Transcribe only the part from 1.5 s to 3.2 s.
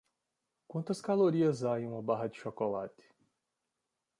há em uma barra de chocolate?